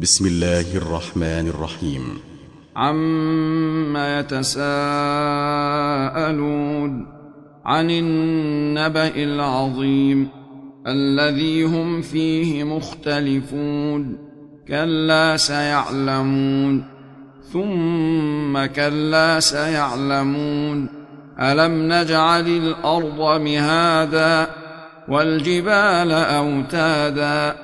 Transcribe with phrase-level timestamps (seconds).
[0.00, 2.18] بسم الله الرحمن الرحيم.
[2.76, 4.66] عما يتساءلون
[7.64, 10.28] عن النبأ العظيم
[10.86, 14.16] الذي هم فيه مختلفون
[14.68, 16.84] كلا سيعلمون
[17.52, 20.88] ثم كلا سيعلمون
[21.40, 24.46] ألم نجعل الأرض مهادا
[25.08, 27.63] والجبال أوتادا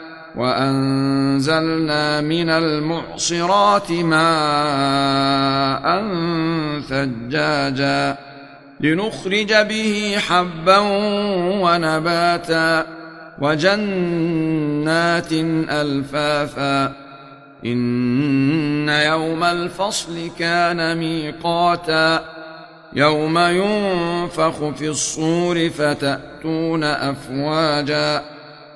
[0.35, 4.21] وأنزلنا من المعصرات ماء
[6.89, 8.17] ثجاجا
[8.79, 10.77] لنخرج به حبا
[11.61, 12.85] ونباتا
[13.41, 15.33] وجنات
[15.69, 16.93] ألفافا
[17.65, 22.25] إن يوم الفصل كان ميقاتا
[22.93, 28.21] يوم ينفخ في الصور فتأتون أفواجا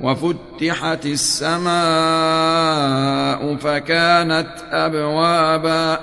[0.01, 1.75] وفتحت السماء
[3.55, 5.99] فكانت أبوابا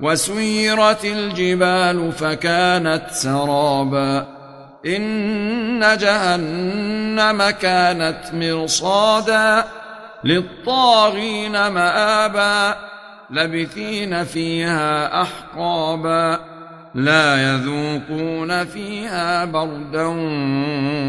[0.00, 4.26] وسيرت الجبال فكانت سرابا
[4.86, 9.64] إن جهنم كانت مرصادا
[10.24, 12.76] للطاغين مآبا
[13.30, 16.40] لبثين فيها أحقابا
[16.94, 20.06] لا يذوقون فيها بردا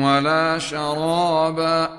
[0.06, 1.98] ولا شرابا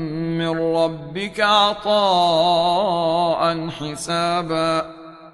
[0.41, 1.91] من ربك عطاء
[3.69, 4.85] حسابا.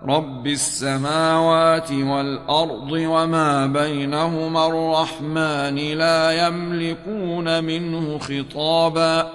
[0.10, 9.30] رب السماوات والأرض وما بينهما الرحمن لا يملكون منه خطابا.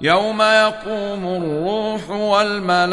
[0.00, 2.90] يوم يقوم الروح والملائكة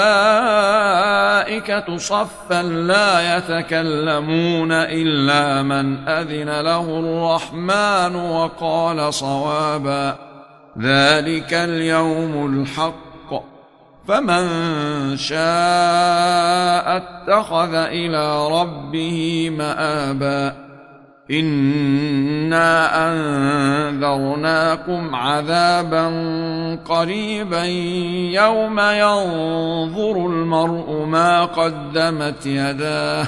[1.98, 10.31] صفا لا يتكلمون إلا من أذن له الرحمن وقال صوابا.
[10.80, 13.44] ذلك اليوم الحق
[14.08, 14.48] فمن
[15.18, 20.72] شاء اتخذ إلى ربه مابا
[21.32, 23.08] انا
[23.90, 26.06] انذرناكم عذابا
[26.86, 27.64] قريبا
[28.34, 33.28] يوم ينظر المرء ما قدمت يداه